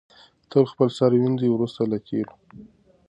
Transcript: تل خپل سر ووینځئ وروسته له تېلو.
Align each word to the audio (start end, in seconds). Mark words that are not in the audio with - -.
تل 0.49 0.63
خپل 0.71 0.87
سر 0.97 1.11
ووینځئ 1.13 1.49
وروسته 1.51 1.81
له 1.91 1.97
تېلو. 2.07 2.35